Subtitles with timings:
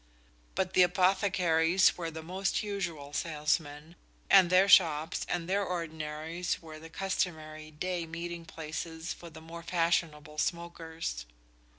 [0.55, 3.95] But the apothecaries were the most usual salesmen,
[4.31, 9.61] and their shops and the ordinaries were the customary day meeting places for the more
[9.61, 11.27] fashionable smokers.